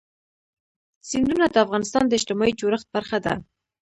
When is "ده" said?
3.25-3.33